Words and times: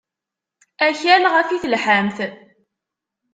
Akal 0.87 1.23
ɣef 1.33 1.47
i 1.49 1.57
telḥam. 1.63 2.07